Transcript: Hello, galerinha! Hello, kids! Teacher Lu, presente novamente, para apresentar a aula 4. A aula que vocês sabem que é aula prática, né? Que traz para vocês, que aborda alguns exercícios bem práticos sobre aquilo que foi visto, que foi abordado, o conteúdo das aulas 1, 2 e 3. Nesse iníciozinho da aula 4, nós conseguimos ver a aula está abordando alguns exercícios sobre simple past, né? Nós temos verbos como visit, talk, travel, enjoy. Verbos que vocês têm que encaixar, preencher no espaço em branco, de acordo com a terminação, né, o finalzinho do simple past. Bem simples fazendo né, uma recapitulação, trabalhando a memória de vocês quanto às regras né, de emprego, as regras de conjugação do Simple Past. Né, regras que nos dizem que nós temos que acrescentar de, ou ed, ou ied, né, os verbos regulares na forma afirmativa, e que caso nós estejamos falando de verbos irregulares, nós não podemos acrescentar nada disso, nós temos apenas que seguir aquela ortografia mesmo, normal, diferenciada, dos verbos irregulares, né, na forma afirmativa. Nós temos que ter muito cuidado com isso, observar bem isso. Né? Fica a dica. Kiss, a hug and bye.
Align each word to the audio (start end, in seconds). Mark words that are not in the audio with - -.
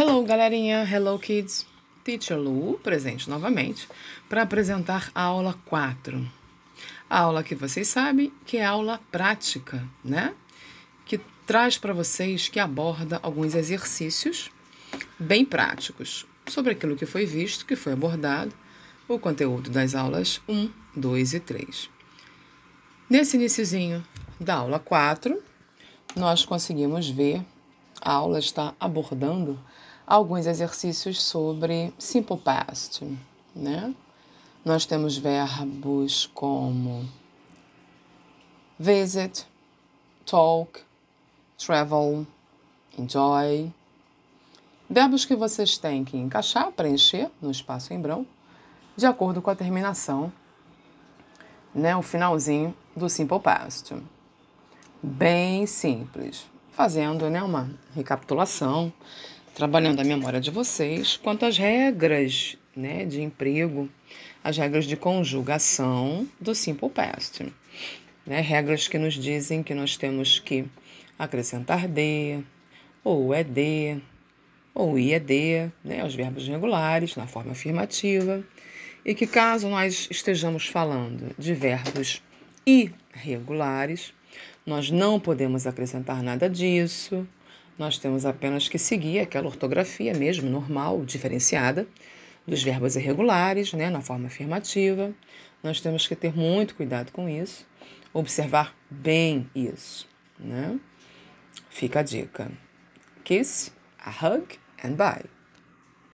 Hello, 0.00 0.22
galerinha! 0.22 0.84
Hello, 0.88 1.18
kids! 1.18 1.66
Teacher 2.04 2.38
Lu, 2.38 2.78
presente 2.84 3.28
novamente, 3.28 3.88
para 4.28 4.42
apresentar 4.42 5.10
a 5.12 5.22
aula 5.22 5.58
4. 5.64 6.24
A 7.10 7.18
aula 7.18 7.42
que 7.42 7.56
vocês 7.56 7.88
sabem 7.88 8.32
que 8.46 8.58
é 8.58 8.64
aula 8.64 9.00
prática, 9.10 9.84
né? 10.04 10.36
Que 11.04 11.18
traz 11.44 11.76
para 11.78 11.92
vocês, 11.92 12.48
que 12.48 12.60
aborda 12.60 13.18
alguns 13.24 13.56
exercícios 13.56 14.52
bem 15.18 15.44
práticos 15.44 16.24
sobre 16.46 16.74
aquilo 16.74 16.94
que 16.94 17.04
foi 17.04 17.26
visto, 17.26 17.66
que 17.66 17.74
foi 17.74 17.94
abordado, 17.94 18.54
o 19.08 19.18
conteúdo 19.18 19.68
das 19.68 19.96
aulas 19.96 20.40
1, 20.48 20.70
2 20.94 21.34
e 21.34 21.40
3. 21.40 21.90
Nesse 23.10 23.36
iníciozinho 23.36 24.06
da 24.38 24.54
aula 24.54 24.78
4, 24.78 25.42
nós 26.14 26.44
conseguimos 26.44 27.10
ver 27.10 27.42
a 28.00 28.12
aula 28.12 28.38
está 28.38 28.74
abordando 28.78 29.58
alguns 30.08 30.46
exercícios 30.46 31.22
sobre 31.22 31.92
simple 31.98 32.38
past, 32.38 33.04
né? 33.54 33.94
Nós 34.64 34.86
temos 34.86 35.18
verbos 35.18 36.26
como 36.32 37.06
visit, 38.78 39.46
talk, 40.24 40.80
travel, 41.58 42.26
enjoy. 42.98 43.70
Verbos 44.88 45.26
que 45.26 45.36
vocês 45.36 45.76
têm 45.76 46.04
que 46.06 46.16
encaixar, 46.16 46.72
preencher 46.72 47.30
no 47.40 47.50
espaço 47.50 47.92
em 47.92 48.00
branco, 48.00 48.30
de 48.96 49.04
acordo 49.04 49.42
com 49.42 49.50
a 49.50 49.54
terminação, 49.54 50.32
né, 51.74 51.94
o 51.94 52.00
finalzinho 52.00 52.74
do 52.96 53.10
simple 53.10 53.38
past. 53.38 53.94
Bem 55.02 55.66
simples 55.66 56.46
fazendo 56.78 57.28
né, 57.28 57.42
uma 57.42 57.68
recapitulação, 57.94 58.92
trabalhando 59.58 59.98
a 59.98 60.04
memória 60.04 60.40
de 60.40 60.52
vocês 60.52 61.16
quanto 61.16 61.44
às 61.44 61.58
regras 61.58 62.56
né, 62.76 63.04
de 63.04 63.20
emprego, 63.20 63.88
as 64.42 64.56
regras 64.56 64.84
de 64.84 64.96
conjugação 64.96 66.28
do 66.40 66.54
Simple 66.54 66.88
Past. 66.88 67.44
Né, 68.24 68.40
regras 68.40 68.86
que 68.86 68.96
nos 68.98 69.14
dizem 69.14 69.64
que 69.64 69.74
nós 69.74 69.96
temos 69.96 70.38
que 70.38 70.64
acrescentar 71.18 71.88
de, 71.88 72.38
ou 73.02 73.34
ed, 73.34 74.00
ou 74.72 74.96
ied, 74.96 75.72
né, 75.82 76.04
os 76.04 76.14
verbos 76.14 76.46
regulares 76.46 77.16
na 77.16 77.26
forma 77.26 77.50
afirmativa, 77.50 78.44
e 79.04 79.12
que 79.12 79.26
caso 79.26 79.68
nós 79.68 80.06
estejamos 80.08 80.68
falando 80.68 81.34
de 81.36 81.52
verbos 81.52 82.22
irregulares, 82.64 84.14
nós 84.64 84.88
não 84.88 85.18
podemos 85.18 85.66
acrescentar 85.66 86.22
nada 86.22 86.48
disso, 86.48 87.26
nós 87.78 87.98
temos 87.98 88.26
apenas 88.26 88.68
que 88.68 88.78
seguir 88.78 89.20
aquela 89.20 89.46
ortografia 89.46 90.12
mesmo, 90.12 90.50
normal, 90.50 91.04
diferenciada, 91.04 91.86
dos 92.46 92.62
verbos 92.62 92.96
irregulares, 92.96 93.72
né, 93.72 93.88
na 93.88 94.00
forma 94.00 94.26
afirmativa. 94.26 95.12
Nós 95.62 95.80
temos 95.80 96.06
que 96.06 96.16
ter 96.16 96.34
muito 96.34 96.74
cuidado 96.74 97.12
com 97.12 97.28
isso, 97.28 97.66
observar 98.12 98.74
bem 98.90 99.48
isso. 99.54 100.08
Né? 100.38 100.78
Fica 101.70 102.00
a 102.00 102.02
dica. 102.02 102.50
Kiss, 103.22 103.72
a 103.98 104.10
hug 104.10 104.58
and 104.82 104.92
bye. 104.94 105.37